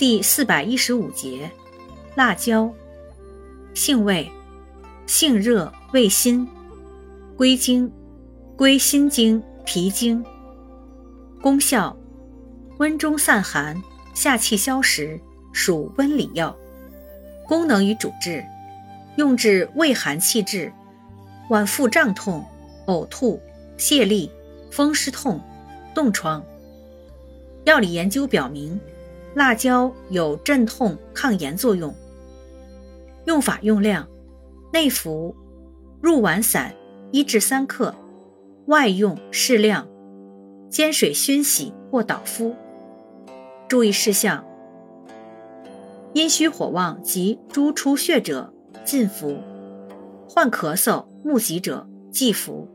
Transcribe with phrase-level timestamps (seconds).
[0.00, 1.50] 第四百一十五节，
[2.14, 2.72] 辣椒，
[3.74, 4.32] 性味，
[5.06, 6.48] 性热，味辛，
[7.36, 7.92] 归经，
[8.56, 10.24] 归心经、脾经。
[11.42, 11.94] 功效，
[12.78, 13.76] 温中散寒，
[14.14, 15.20] 下气消食，
[15.52, 16.56] 属温里药。
[17.46, 18.42] 功能与主治，
[19.16, 20.72] 用治胃寒气滞、
[21.50, 22.42] 脘腹胀痛、
[22.86, 23.38] 呕吐、
[23.76, 24.30] 泄痢、
[24.70, 25.38] 风湿痛、
[25.94, 26.42] 冻疮。
[27.64, 28.80] 药理研究表明。
[29.34, 31.94] 辣椒有镇痛抗炎作用。
[33.26, 34.08] 用法用量：
[34.72, 35.34] 内服
[36.00, 36.74] 入丸散
[37.12, 37.94] 一至三克，
[38.66, 39.86] 外用适量，
[40.68, 42.54] 煎水熏洗或捣敷。
[43.68, 44.44] 注意事项：
[46.12, 48.52] 阴虚火旺及诸出血者
[48.84, 49.38] 禁服，
[50.28, 52.66] 患咳嗽、目疾者忌服。